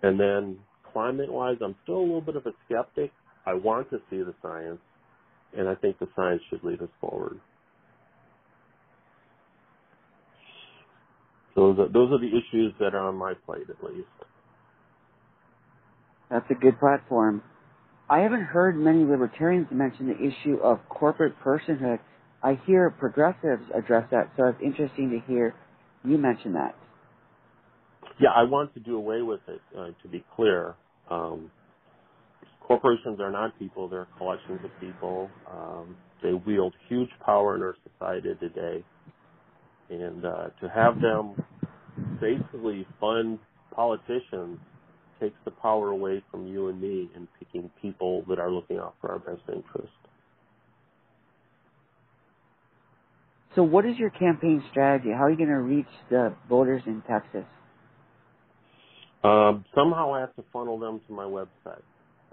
And 0.01 0.19
then 0.19 0.57
climate 0.93 1.31
wise, 1.31 1.57
I'm 1.61 1.75
still 1.83 1.97
a 1.97 2.01
little 2.01 2.21
bit 2.21 2.35
of 2.35 2.45
a 2.45 2.51
skeptic. 2.65 3.11
I 3.45 3.55
want 3.55 3.89
to 3.89 3.97
see 4.09 4.17
the 4.17 4.33
science, 4.41 4.79
and 5.57 5.67
I 5.67 5.75
think 5.75 5.99
the 5.99 6.07
science 6.15 6.41
should 6.49 6.63
lead 6.63 6.81
us 6.81 6.89
forward. 7.01 7.39
So 11.55 11.73
those 11.73 11.79
are, 11.79 11.91
those 11.91 12.11
are 12.11 12.19
the 12.19 12.29
issues 12.29 12.73
that 12.79 12.95
are 12.95 13.07
on 13.07 13.15
my 13.15 13.33
plate, 13.45 13.67
at 13.69 13.83
least. 13.83 14.07
That's 16.29 16.49
a 16.49 16.55
good 16.55 16.79
platform. 16.79 17.43
I 18.09 18.19
haven't 18.19 18.43
heard 18.43 18.77
many 18.77 19.03
libertarians 19.03 19.67
mention 19.71 20.07
the 20.07 20.17
issue 20.17 20.57
of 20.57 20.79
corporate 20.89 21.33
personhood. 21.43 21.99
I 22.41 22.59
hear 22.65 22.89
progressives 22.89 23.63
address 23.75 24.07
that, 24.11 24.31
so 24.35 24.47
it's 24.47 24.59
interesting 24.63 25.11
to 25.11 25.31
hear 25.31 25.53
you 26.03 26.17
mention 26.17 26.53
that. 26.53 26.75
Yeah, 28.19 28.29
I 28.35 28.43
want 28.43 28.73
to 28.73 28.79
do 28.79 28.95
away 28.95 29.21
with 29.21 29.41
it, 29.47 29.61
uh, 29.77 29.87
to 30.01 30.07
be 30.09 30.23
clear. 30.35 30.75
Um, 31.13 31.51
corporations 32.61 33.19
are 33.19 33.31
not 33.31 33.57
people, 33.59 33.89
they're 33.89 34.07
collections 34.17 34.61
of 34.63 34.71
people. 34.79 35.31
Um, 35.51 35.97
they 36.23 36.33
wield 36.33 36.73
huge 36.89 37.09
power 37.25 37.55
in 37.55 37.61
our 37.61 37.75
society 37.91 38.29
today. 38.39 38.83
And 39.89 40.25
uh, 40.25 40.49
to 40.61 40.69
have 40.69 41.01
them 41.01 41.37
basically 42.21 42.87
fund 42.99 43.39
politicians 43.73 44.59
takes 45.21 45.37
the 45.45 45.51
power 45.51 45.89
away 45.89 46.23
from 46.31 46.47
you 46.47 46.69
and 46.69 46.81
me 46.81 47.09
in 47.15 47.27
picking 47.39 47.71
people 47.81 48.23
that 48.29 48.39
are 48.39 48.51
looking 48.51 48.77
out 48.77 48.95
for 49.01 49.11
our 49.11 49.19
best 49.19 49.43
interest. 49.49 49.93
So, 53.55 53.63
what 53.63 53.85
is 53.85 53.97
your 53.97 54.09
campaign 54.11 54.63
strategy? 54.71 55.09
How 55.11 55.25
are 55.25 55.31
you 55.31 55.37
going 55.37 55.49
to 55.49 55.61
reach 55.61 55.87
the 56.09 56.35
voters 56.49 56.83
in 56.87 57.03
Texas? 57.09 57.45
Um, 59.23 59.65
somehow 59.75 60.13
I 60.13 60.21
have 60.21 60.35
to 60.35 60.43
funnel 60.53 60.79
them 60.79 61.01
to 61.07 61.13
my 61.13 61.25
website. 61.25 61.81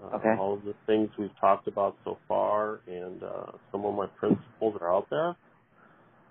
Uh, 0.03 0.17
okay. 0.17 0.35
All 0.39 0.55
of 0.55 0.63
the 0.65 0.75
things 0.87 1.09
we've 1.19 1.29
talked 1.39 1.67
about 1.67 1.97
so 2.05 2.17
far, 2.27 2.81
and 2.87 3.23
uh, 3.23 3.53
some 3.71 3.85
of 3.85 3.95
my 3.95 4.07
principles 4.19 4.77
are 4.81 4.93
out 4.95 5.07
there. 5.09 5.35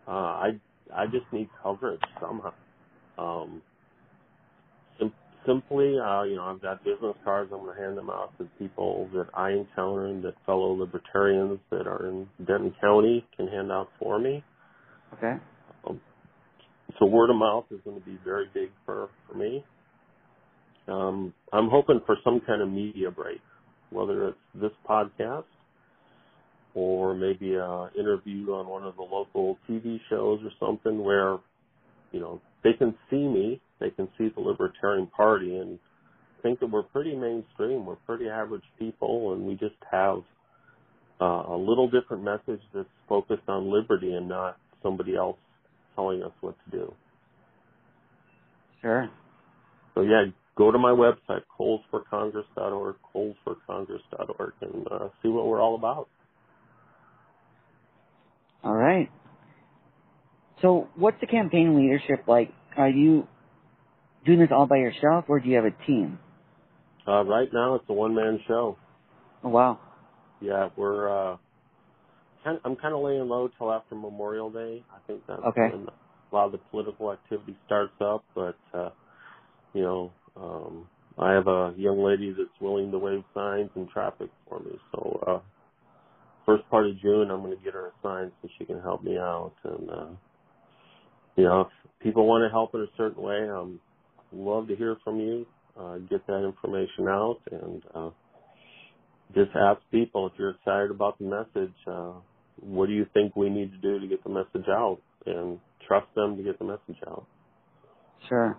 Uh, 0.09 0.11
I 0.13 0.51
I 0.95 1.07
just 1.07 1.27
need 1.33 1.49
coverage 1.63 2.01
somehow. 2.21 2.53
Um, 3.19 3.63
sim- 4.99 5.15
simply, 5.47 5.97
uh, 5.99 6.25
you 6.25 6.37
know, 6.37 6.45
I've 6.45 6.63
got 6.63 6.85
business 6.85 7.17
cards. 7.25 7.51
I'm 7.53 7.61
going 7.61 7.77
to 7.77 7.83
hand 7.83 7.99
them 7.99 8.11
out 8.11 8.33
to 8.39 8.47
people 8.59 9.09
that 9.15 9.29
I 9.35 9.53
encounter 9.53 10.07
and 10.07 10.25
that 10.25 10.35
fellow 10.47 10.73
libertarians 10.73 11.61
that 11.71 11.87
are 11.87 12.07
in 12.09 12.29
Denton 12.47 12.75
County 12.81 13.27
can 13.37 13.49
hand 13.49 13.73
out 13.73 13.89
for 14.01 14.19
me. 14.19 14.45
Okay. 15.15 15.35
Um, 15.89 16.01
so 16.99 17.07
word 17.07 17.31
of 17.31 17.37
mouth 17.37 17.67
is 17.71 17.81
going 17.85 18.01
to 18.01 18.07
be 18.07 18.19
very 18.25 18.47
big 18.55 18.71
for 18.87 19.11
for 19.29 19.37
me. 19.37 19.65
Um, 20.89 21.33
I'm 21.53 21.69
hoping 21.69 22.01
for 22.07 22.17
some 22.25 22.41
kind 22.47 22.63
of 22.63 22.71
media 22.71 23.11
break, 23.11 23.41
whether 23.91 24.29
it's 24.29 24.39
this 24.55 24.73
podcast 24.89 25.45
or 26.75 27.15
maybe 27.15 27.55
an 27.55 27.91
interview 27.99 28.53
on 28.53 28.69
one 28.69 28.85
of 28.85 28.97
the 28.97 29.03
local 29.03 29.59
TV 29.69 30.01
shows 30.09 30.41
or 30.45 30.51
something 30.61 31.03
where, 31.03 31.39
you 32.13 32.21
know, 32.21 32.41
they 32.63 32.73
can 32.75 32.95
see 33.11 33.17
me, 33.17 33.61
they 33.81 33.91
can 33.91 34.09
see 34.17 34.29
the 34.35 34.41
Libertarian 34.41 35.07
Party 35.09 35.57
and 35.57 35.79
think 36.43 36.61
that 36.61 36.71
we're 36.71 36.83
pretty 36.83 37.15
mainstream, 37.15 37.85
we're 37.85 37.97
pretty 38.07 38.29
average 38.29 38.63
people, 38.79 39.33
and 39.33 39.43
we 39.43 39.55
just 39.55 39.75
have 39.91 40.23
uh, 41.21 41.43
a 41.49 41.57
little 41.57 41.91
different 41.91 42.23
message 42.23 42.63
that's 42.75 42.89
focused 43.09 43.49
on 43.49 43.73
liberty 43.73 44.13
and 44.13 44.29
not 44.29 44.57
somebody 44.83 45.17
else 45.17 45.37
telling 45.95 46.23
us 46.23 46.33
what 46.41 46.55
to 46.65 46.79
do. 46.79 46.95
Sure. 48.81 49.11
So 49.95 50.03
yeah, 50.03 50.27
go 50.57 50.71
to 50.71 50.79
my 50.79 50.91
website, 50.91 51.43
kollsforcongress.org, 51.59 52.97
kollsforcongress.org, 53.15 54.53
and 54.61 54.87
uh, 54.91 55.09
see 55.23 55.29
what 55.29 55.47
we're 55.47 55.61
all 55.61 55.75
about. 55.75 56.09
All 58.63 58.75
right. 58.75 59.11
So, 60.63 60.89
what's 60.97 61.19
the 61.21 61.27
campaign 61.27 61.77
leadership 61.77 62.27
like? 62.27 62.53
Are 62.77 62.89
you 62.89 63.27
doing 64.27 64.41
this 64.41 64.51
all 64.53 64.67
by 64.67 64.77
yourself, 64.77 65.25
or 65.29 65.41
do 65.41 65.49
you 65.49 65.57
have 65.57 65.65
a 65.65 65.87
team? 65.87 66.19
Uh, 67.09 67.25
right 67.25 67.49
now, 67.53 67.77
it's 67.77 67.85
a 67.89 67.93
one-man 67.93 68.41
show. 68.47 68.77
Oh 69.43 69.49
wow. 69.49 69.79
Yeah, 70.41 70.69
we're. 70.77 71.09
Uh, 71.09 71.37
kind 72.45 72.57
of, 72.57 72.63
I'm 72.65 72.77
kind 72.77 72.95
of 72.95 73.03
laying 73.03 73.27
low 73.29 73.49
till 73.59 73.73
after 73.73 73.95
Memorial 73.95 74.51
Day. 74.51 74.85
I 74.93 74.99
think 75.07 75.23
that's 75.27 75.41
okay. 75.41 75.75
when 75.75 75.89
a 75.89 76.35
lot 76.35 76.47
of 76.47 76.53
the 76.53 76.59
political 76.71 77.13
activity 77.13 77.57
starts 77.67 77.95
up. 78.01 78.25
But 78.35 78.57
uh, 78.75 78.91
you 79.73 79.83
know, 79.83 80.13
um, 80.37 80.87
I 81.19 81.33
have 81.33 81.47
a 81.47 81.75
young 81.77 82.03
lady 82.03 82.35
that's 82.37 82.61
willing 82.61 82.91
to 82.91 82.99
wave 82.99 83.25
signs 83.35 83.71
in 83.77 83.89
traffic 83.89 84.31
for 84.49 84.61
me. 84.61 84.73
So 84.93 85.25
uh, 85.27 85.41
first 86.47 86.69
part 86.71 86.87
of 86.87 87.01
June, 87.01 87.31
I'm 87.31 87.43
going 87.43 87.57
to 87.57 87.63
get 87.63 87.75
her 87.75 87.89
a 87.89 87.93
sign 88.03 88.33
so 88.41 88.49
she 88.59 88.65
can 88.65 88.81
help 88.81 89.03
me 89.03 89.17
out. 89.19 89.53
And 89.65 89.91
uh, 89.91 90.09
you 91.37 91.45
know, 91.45 91.63
if 91.63 91.69
people 92.03 92.27
want 92.27 92.45
to 92.45 92.51
help 92.51 92.75
in 92.75 92.81
a 92.81 92.97
certain 92.97 93.23
way, 93.23 93.49
I'm 93.49 93.81
love 94.33 94.69
to 94.69 94.77
hear 94.77 94.97
from 95.05 95.21
you. 95.21 95.47
Uh, 95.79 95.99
get 95.99 96.27
that 96.27 96.45
information 96.45 97.09
out 97.09 97.39
and 97.51 97.83
uh, 97.95 98.11
just 99.35 99.51
ask 99.55 99.81
people 99.91 100.27
if 100.27 100.33
you're 100.39 100.51
excited 100.51 100.91
about 100.91 101.19
the 101.19 101.25
message. 101.25 101.75
Uh, 101.87 102.13
what 102.61 102.87
do 102.87 102.93
you 102.93 103.07
think 103.15 103.35
we 103.37 103.49
need 103.49 103.71
to 103.73 103.79
do 103.79 103.99
to 103.99 104.07
get 104.07 104.23
the 104.25 104.31
message 104.31 104.69
out? 104.69 104.99
And 105.27 105.59
trust 105.87 106.07
them 106.15 106.37
to 106.37 106.43
get 106.43 106.59
the 106.59 106.65
message 106.65 107.03
out. 107.07 107.27
Sure. 108.29 108.59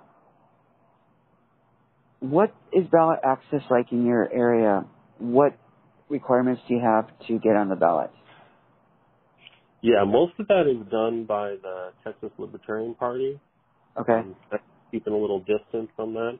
What 2.22 2.56
is 2.72 2.86
ballot 2.92 3.20
access 3.26 3.62
like 3.70 3.92
in 3.92 4.06
your 4.06 4.32
area? 4.32 4.86
What 5.18 5.58
requirements 6.08 6.62
do 6.68 6.76
you 6.76 6.82
have 6.82 7.08
to 7.28 7.40
get 7.40 7.56
on 7.56 7.68
the 7.68 7.76
ballot? 7.76 8.12
Yeah, 9.82 10.04
most 10.06 10.34
of 10.40 10.48
that 10.48 10.68
is 10.68 10.88
done 10.92 11.26
by 11.26 11.56
the 11.62 11.92
Texas 12.04 12.30
Libertarian 12.38 12.94
Party. 12.94 13.40
Okay. 14.00 14.20
Um, 14.20 14.36
keeping 14.92 15.14
a 15.14 15.18
little 15.18 15.40
distance 15.40 15.90
from 15.96 16.14
that. 16.14 16.38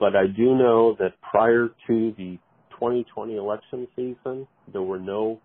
But 0.00 0.16
I 0.16 0.26
do 0.26 0.54
know 0.54 0.96
that 0.98 1.20
prior 1.20 1.68
to 1.86 2.14
the 2.16 2.38
2020 2.70 3.36
election 3.36 3.86
season, 3.94 4.48
there 4.72 4.82
were 4.82 4.98
no 4.98 5.40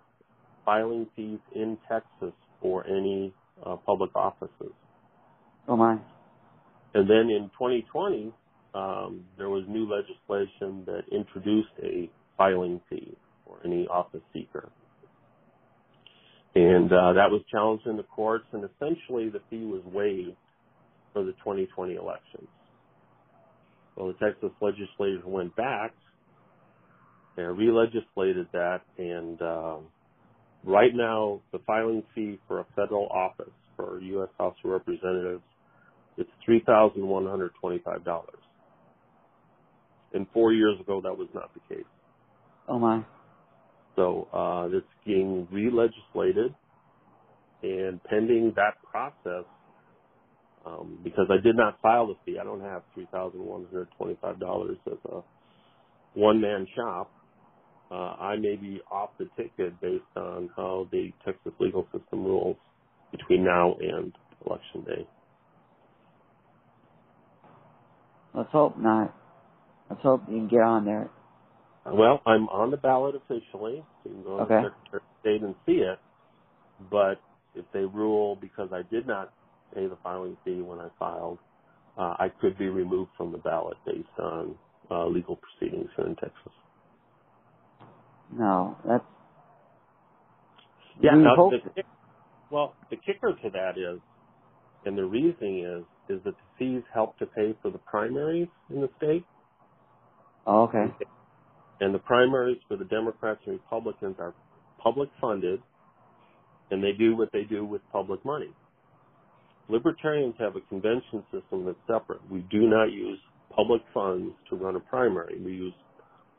filing 0.66 1.08
fees 1.16 1.40
in 1.54 1.78
Texas 1.90 2.34
for 2.62 2.88
any 2.88 3.34
uh, 3.66 3.76
public 3.86 4.16
offices. 4.16 4.72
Oh 5.68 5.76
my. 5.76 5.98
And 6.94 7.10
then 7.10 7.30
in 7.30 7.50
2020, 7.58 8.34
um, 8.74 9.26
there 9.38 9.50
was 9.50 9.64
new 9.68 9.90
legislation 9.90 10.84
that 10.86 11.02
introduced 11.12 11.70
a 11.82 12.10
filing 12.38 12.80
fee 12.90 13.16
for 13.46 13.58
any 13.66 13.88
office 13.88 14.22
seeker. 14.34 14.70
And 16.56 16.92
uh, 16.92 17.14
that 17.14 17.30
was 17.30 17.42
challenged 17.52 17.86
in 17.88 17.98
the 17.98 18.04
courts, 18.04 18.46
and 18.54 18.64
essentially 18.64 19.30
the 19.30 19.42
fee 19.50 19.66
was 19.66 19.82
waived 19.94 20.36
for 21.14 21.24
the 21.24 21.32
2020 21.34 21.96
elections. 21.96 22.48
Well, 23.96 24.08
the 24.08 24.14
Texas 24.14 24.52
legislature 24.62 25.22
went 25.26 25.56
back 25.56 25.94
and 27.38 27.58
re-legislated 27.58 28.48
that, 28.54 28.82
and 28.98 29.42
uh, 29.42 29.78
right 30.64 30.92
now 30.94 31.42
the 31.52 31.60
filing 31.60 32.04
fee 32.16 32.40
for 32.48 32.60
a 32.60 32.66
federal 32.76 33.08
office 33.08 33.54
for 33.76 34.00
U.S. 34.00 34.30
House 34.38 34.56
of 34.64 34.72
Representatives 34.72 35.44
it's 36.20 36.30
three 36.44 36.62
thousand 36.66 37.08
one 37.08 37.26
hundred 37.26 37.52
twenty-five 37.62 38.04
dollars. 38.04 38.40
And 40.14 40.26
four 40.34 40.54
years 40.54 40.80
ago, 40.80 41.02
that 41.04 41.18
was 41.18 41.28
not 41.34 41.52
the 41.54 41.76
case. 41.76 41.86
Oh 42.68 42.80
my. 42.80 43.04
So 43.96 44.28
uh, 44.34 44.76
it's 44.76 44.88
being 45.06 45.48
re-legislated, 45.52 46.56
and 47.62 48.02
pending 48.06 48.54
that 48.56 48.76
process, 48.90 49.46
um, 50.66 51.00
because 51.04 51.28
I 51.30 51.42
did 51.44 51.58
not 51.58 51.80
file 51.82 52.08
the 52.08 52.16
fee, 52.26 52.38
I 52.40 52.44
don't 52.44 52.62
have 52.62 52.84
three 52.94 53.08
thousand 53.12 53.44
one 53.44 53.66
hundred 53.66 53.88
twenty-five 53.98 54.40
dollars 54.40 54.78
as 54.88 54.98
a 55.12 55.22
one-man 56.14 56.66
shop. 56.76 57.12
Uh, 57.92 58.16
I 58.22 58.36
may 58.38 58.56
be 58.56 58.80
off 58.92 59.10
the 59.18 59.28
ticket 59.36 59.80
based 59.82 60.04
on 60.16 60.50
how 60.56 60.88
the 60.92 61.12
Texas 61.26 61.54
legal 61.60 61.88
system 61.92 62.24
rules 62.24 62.56
between 63.12 63.44
now 63.44 63.76
and 63.82 64.14
election 64.46 64.84
day. 64.86 65.08
Let's 68.34 68.52
hope 68.52 68.78
not. 68.78 69.16
Let's 69.90 70.04
hope 70.04 70.24
you 70.30 70.38
can 70.38 70.50
get 70.50 70.62
on 70.62 70.86
there. 70.86 71.12
Well, 71.86 72.22
I'm 72.26 72.48
on 72.50 72.72
the 72.72 72.78
ballot 72.78 73.16
officially, 73.16 73.88
so 74.04 74.10
you 74.10 74.16
can 74.16 74.24
go 74.24 74.40
Okay. 74.40 74.62
to 74.62 74.70
the 74.70 74.70
Secretary 74.92 75.02
of 75.04 75.04
State 75.22 75.44
and 75.44 75.56
see 75.66 75.82
it. 75.84 76.00
But 76.80 77.24
if 77.56 77.66
they 77.74 77.82
rule 77.82 78.38
because 78.40 78.70
I 78.74 78.84
did 78.92 79.08
not 79.08 79.34
pay 79.74 79.88
the 79.88 79.98
filing 80.04 80.38
fee 80.46 80.62
when 80.62 80.80
I 80.80 80.90
filed, 81.00 81.40
uh, 81.98 82.16
I 82.20 82.30
could 82.42 82.58
be 82.58 82.70
removed 82.70 83.12
from 83.18 83.32
the 83.32 83.40
ballot 83.40 83.78
based 83.86 84.08
on 84.20 84.58
uh, 84.92 85.08
legal 85.08 85.38
proceedings 85.38 85.90
here 85.98 86.08
in 86.08 86.16
Texas. 86.18 86.54
No, 88.32 88.78
that's 88.88 89.06
Yeah. 91.02 91.12
We 91.12 91.24
Now, 91.24 91.36
hope- 91.36 91.50
the 91.50 91.60
kick, 91.76 91.88
well, 92.52 92.78
the 92.92 92.98
kicker 92.98 93.34
to 93.34 93.52
that 93.52 93.78
is, 93.78 94.02
and 94.86 94.98
the 94.98 95.06
reasoning 95.06 95.66
is, 95.66 96.18
is 96.18 96.24
that 96.26 96.36
the 96.38 96.44
fees 96.60 96.84
help 96.94 97.18
to 97.20 97.28
pay 97.28 97.58
for 97.62 97.72
the 97.72 97.80
primaries 97.80 98.50
in 98.70 98.82
the 98.82 98.90
state. 98.98 99.28
Oh, 100.50 100.64
okay. 100.64 100.86
And 101.82 101.94
the 101.94 102.00
primaries 102.00 102.58
for 102.68 102.76
the 102.76 102.86
Democrats 102.86 103.40
and 103.46 103.60
Republicans 103.60 104.16
are 104.20 104.34
public 104.84 105.10
funded, 105.22 105.62
and 106.72 106.84
they 106.84 106.92
do 106.92 107.16
what 107.16 107.30
they 107.32 107.44
do 107.44 107.66
with 107.66 107.82
public 107.92 108.24
money. 108.26 108.50
Libertarians 109.70 110.36
have 110.40 110.56
a 110.56 110.62
convention 110.62 111.24
system 111.32 111.66
that's 111.66 111.78
separate. 111.88 112.20
We 112.30 112.40
do 112.50 112.68
not 112.68 112.92
use 112.92 113.20
public 113.56 113.82
funds 113.94 114.34
to 114.50 114.56
run 114.56 114.76
a 114.76 114.80
primary. 114.80 115.40
We 115.40 115.54
use 115.54 115.74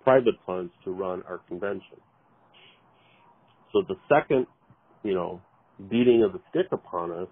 private 0.03 0.35
funds 0.45 0.73
to 0.85 0.91
run 0.91 1.23
our 1.29 1.39
convention. 1.49 1.99
So 3.73 3.83
the 3.89 3.95
second, 4.13 4.47
you 5.05 5.15
know, 5.15 5.41
beating 5.89 6.25
of 6.25 6.33
the 6.33 6.41
stick 6.51 6.67
upon 6.73 7.13
us 7.13 7.29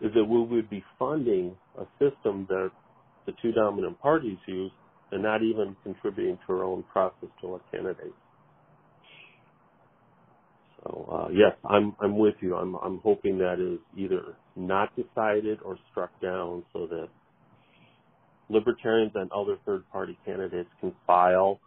is 0.00 0.12
that 0.14 0.24
we 0.24 0.42
would 0.42 0.68
be 0.68 0.84
funding 0.98 1.56
a 1.78 1.84
system 1.98 2.46
that 2.48 2.70
the 3.26 3.32
two 3.40 3.52
dominant 3.52 4.00
parties 4.00 4.38
use 4.46 4.72
and 5.12 5.22
not 5.22 5.42
even 5.42 5.76
contributing 5.82 6.38
to 6.46 6.52
our 6.52 6.64
own 6.64 6.82
process 6.92 7.28
to 7.40 7.46
elect 7.46 7.70
candidates. 7.70 8.14
So 10.82 11.08
uh, 11.10 11.28
yes, 11.32 11.52
I'm 11.64 11.94
I'm 12.00 12.16
with 12.18 12.34
you. 12.40 12.56
I'm 12.56 12.74
I'm 12.76 12.98
hoping 12.98 13.38
that 13.38 13.60
is 13.60 13.80
either 13.96 14.36
not 14.54 14.90
decided 14.96 15.58
or 15.64 15.78
struck 15.90 16.10
down 16.20 16.64
so 16.72 16.86
that 16.86 17.08
libertarians 18.48 19.12
and 19.14 19.30
other 19.32 19.56
third 19.66 19.82
party 19.90 20.16
candidates 20.24 20.68
can 20.80 20.92
file, 21.06 21.60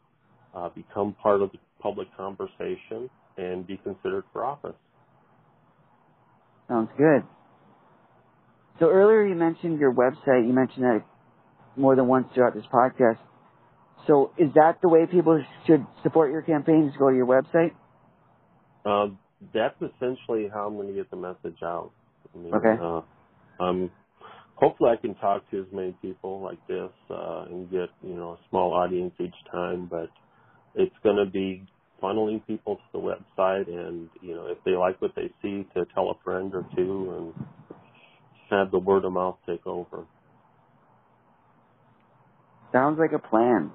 uh, 0.55 0.69
become 0.69 1.15
part 1.21 1.41
of 1.41 1.51
the 1.51 1.57
public 1.81 2.07
conversation, 2.15 3.09
and 3.37 3.67
be 3.67 3.77
considered 3.77 4.23
for 4.31 4.45
office. 4.45 4.75
Sounds 6.67 6.89
good. 6.97 7.23
So 8.79 8.89
earlier 8.89 9.25
you 9.25 9.35
mentioned 9.35 9.79
your 9.79 9.93
website. 9.93 10.47
You 10.47 10.53
mentioned 10.53 10.85
that 10.85 11.03
more 11.75 11.95
than 11.95 12.07
once 12.07 12.27
throughout 12.33 12.53
this 12.53 12.65
podcast. 12.71 13.17
So 14.07 14.31
is 14.37 14.53
that 14.55 14.79
the 14.81 14.89
way 14.89 15.05
people 15.05 15.43
should 15.67 15.85
support 16.03 16.31
your 16.31 16.41
campaign? 16.41 16.89
Is 16.89 16.97
go 16.97 17.09
to 17.09 17.15
your 17.15 17.27
website? 17.27 17.73
Um, 18.85 19.19
that's 19.53 19.75
essentially 19.77 20.49
how 20.53 20.67
I'm 20.67 20.75
going 20.75 20.87
to 20.87 20.93
get 20.93 21.09
the 21.11 21.17
message 21.17 21.61
out. 21.63 21.91
I 22.33 22.37
mean, 22.37 22.53
Okay. 22.53 22.75
Uh, 22.81 23.01
um, 23.63 23.91
hopefully, 24.55 24.91
I 24.91 25.01
can 25.01 25.15
talk 25.15 25.49
to 25.51 25.61
as 25.61 25.67
many 25.71 25.95
people 26.01 26.41
like 26.41 26.65
this 26.67 26.91
uh, 27.09 27.45
and 27.49 27.69
get 27.69 27.89
you 28.03 28.15
know 28.15 28.31
a 28.31 28.39
small 28.49 28.73
audience 28.73 29.13
each 29.19 29.35
time. 29.51 29.87
But 29.89 30.09
it's 30.75 30.95
going 31.03 31.17
to 31.17 31.29
be 31.29 31.63
funneling 32.01 32.45
people 32.47 32.77
to 32.77 32.81
the 32.93 32.99
website, 32.99 33.67
and 33.67 34.09
you 34.21 34.35
know 34.35 34.47
if 34.47 34.57
they 34.65 34.71
like 34.71 35.01
what 35.01 35.11
they 35.15 35.31
see, 35.41 35.67
to 35.75 35.85
tell 35.93 36.09
a 36.09 36.23
friend 36.23 36.53
or 36.55 36.65
two, 36.75 37.33
and 37.37 37.47
have 38.49 38.71
the 38.71 38.79
word 38.79 39.05
of 39.05 39.13
mouth 39.13 39.37
take 39.45 39.65
over. 39.67 40.05
Sounds 42.71 42.99
like 42.99 43.11
a 43.13 43.19
plan. 43.19 43.71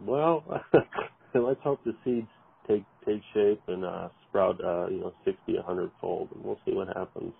Well, 0.00 0.44
let's 1.34 1.60
hope 1.62 1.80
the 1.84 1.94
seeds 2.04 2.28
take 2.68 2.84
take 3.04 3.22
shape 3.34 3.60
and 3.68 3.84
uh, 3.84 4.08
sprout, 4.28 4.62
uh, 4.62 4.88
you 4.88 5.00
know, 5.00 5.12
sixty, 5.24 5.56
a 5.56 5.62
hundred 5.62 5.90
fold, 6.00 6.28
and 6.34 6.44
we'll 6.44 6.58
see 6.64 6.72
what 6.72 6.88
happens. 6.88 7.32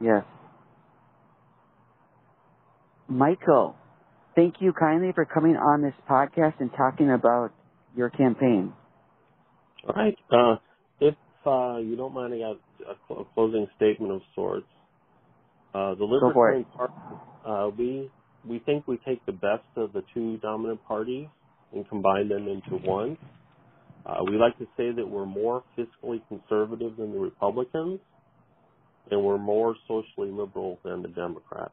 Yes. 0.00 0.24
Michael, 3.08 3.74
thank 4.36 4.56
you 4.60 4.72
kindly 4.78 5.12
for 5.14 5.24
coming 5.24 5.56
on 5.56 5.82
this 5.82 5.94
podcast 6.08 6.60
and 6.60 6.70
talking 6.76 7.10
about 7.10 7.52
your 7.96 8.10
campaign. 8.10 8.72
All 9.88 9.94
right. 9.94 10.16
Uh, 10.30 10.56
if 11.00 11.14
uh, 11.46 11.78
you 11.78 11.96
don't 11.96 12.12
mind, 12.12 12.34
I 12.34 12.38
got 12.38 12.60
a, 12.86 12.94
cl- 13.08 13.20
a 13.22 13.34
closing 13.34 13.66
statement 13.76 14.12
of 14.12 14.20
sorts. 14.34 14.66
Uh, 15.74 15.94
the 15.94 16.04
Libertarian 16.04 16.64
Party, 16.64 16.94
uh, 17.46 17.70
we 17.76 18.10
we 18.46 18.58
think 18.60 18.86
we 18.86 18.98
take 19.06 19.24
the 19.26 19.32
best 19.32 19.64
of 19.76 19.92
the 19.92 20.02
two 20.14 20.38
dominant 20.38 20.84
parties 20.86 21.26
and 21.72 21.88
combine 21.88 22.28
them 22.28 22.48
into 22.48 22.84
one. 22.86 23.16
Uh, 24.06 24.24
we 24.24 24.36
like 24.36 24.56
to 24.58 24.66
say 24.76 24.90
that 24.90 25.06
we're 25.06 25.26
more 25.26 25.62
fiscally 25.76 26.20
conservative 26.28 26.96
than 26.96 27.12
the 27.12 27.18
Republicans, 27.18 28.00
and 29.10 29.22
we're 29.22 29.38
more 29.38 29.74
socially 29.86 30.30
liberal 30.30 30.78
than 30.84 31.02
the 31.02 31.08
Democrats. 31.08 31.72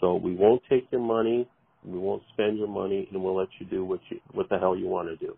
So 0.00 0.14
we 0.14 0.34
won't 0.34 0.62
take 0.70 0.86
your 0.90 1.00
money, 1.00 1.48
we 1.84 1.98
won't 1.98 2.22
spend 2.32 2.58
your 2.58 2.68
money, 2.68 3.08
and 3.12 3.22
we'll 3.22 3.36
let 3.36 3.48
you 3.58 3.66
do 3.66 3.84
what 3.84 4.00
you 4.10 4.20
what 4.32 4.48
the 4.48 4.58
hell 4.58 4.76
you 4.76 4.86
want 4.86 5.08
to 5.08 5.16
do. 5.16 5.36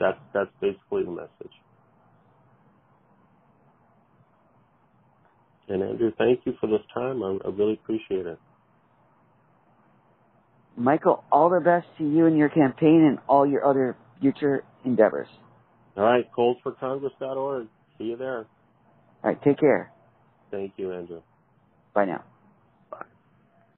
That's 0.00 0.18
that's 0.32 0.50
basically 0.60 1.04
the 1.04 1.10
message. 1.10 1.52
And 5.68 5.82
Andrew, 5.82 6.10
thank 6.16 6.40
you 6.46 6.54
for 6.60 6.66
this 6.66 6.80
time. 6.94 7.22
I, 7.22 7.38
I 7.44 7.50
really 7.50 7.74
appreciate 7.74 8.26
it. 8.26 8.38
Michael, 10.78 11.24
all 11.32 11.50
the 11.50 11.60
best 11.60 11.86
to 11.98 12.04
you 12.04 12.26
and 12.26 12.38
your 12.38 12.48
campaign 12.48 13.04
and 13.08 13.18
all 13.28 13.46
your 13.46 13.64
other 13.64 13.96
future 14.20 14.62
endeavors. 14.84 15.28
All 15.96 16.04
right, 16.04 16.24
kollsforcongress.org. 16.36 17.66
See 17.98 18.04
you 18.04 18.16
there. 18.16 18.38
All 18.38 18.44
right, 19.24 19.42
take 19.42 19.58
care. 19.58 19.90
Thank 20.50 20.74
you, 20.76 20.92
Andrew. 20.92 21.20
Bye 21.94 22.04
now. 22.04 22.24